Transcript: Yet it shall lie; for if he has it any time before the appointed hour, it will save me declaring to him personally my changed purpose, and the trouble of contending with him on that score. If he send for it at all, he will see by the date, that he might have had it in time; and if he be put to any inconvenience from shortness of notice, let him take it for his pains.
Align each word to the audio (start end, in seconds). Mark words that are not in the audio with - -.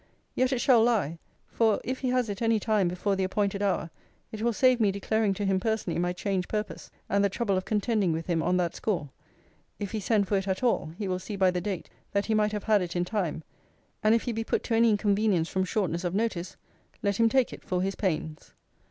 Yet 0.33 0.51
it 0.51 0.59
shall 0.59 0.81
lie; 0.81 1.19
for 1.47 1.79
if 1.83 1.99
he 1.99 2.09
has 2.09 2.27
it 2.27 2.41
any 2.41 2.59
time 2.59 2.87
before 2.87 3.15
the 3.15 3.23
appointed 3.23 3.61
hour, 3.61 3.91
it 4.31 4.41
will 4.41 4.51
save 4.51 4.79
me 4.79 4.91
declaring 4.91 5.35
to 5.35 5.45
him 5.45 5.59
personally 5.59 5.99
my 5.99 6.11
changed 6.11 6.49
purpose, 6.49 6.89
and 7.07 7.23
the 7.23 7.29
trouble 7.29 7.55
of 7.55 7.65
contending 7.65 8.11
with 8.11 8.25
him 8.25 8.41
on 8.41 8.57
that 8.57 8.73
score. 8.75 9.09
If 9.77 9.91
he 9.91 9.99
send 9.99 10.27
for 10.27 10.37
it 10.37 10.47
at 10.47 10.63
all, 10.63 10.89
he 10.97 11.07
will 11.07 11.19
see 11.19 11.35
by 11.35 11.51
the 11.51 11.61
date, 11.61 11.87
that 12.13 12.25
he 12.25 12.33
might 12.33 12.51
have 12.51 12.63
had 12.63 12.81
it 12.81 12.95
in 12.95 13.05
time; 13.05 13.43
and 14.01 14.15
if 14.15 14.23
he 14.23 14.31
be 14.31 14.43
put 14.43 14.63
to 14.63 14.73
any 14.73 14.89
inconvenience 14.89 15.49
from 15.49 15.65
shortness 15.65 16.03
of 16.03 16.15
notice, 16.15 16.57
let 17.03 17.17
him 17.17 17.29
take 17.29 17.53
it 17.53 17.63
for 17.63 17.83
his 17.83 17.93
pains. 17.93 18.55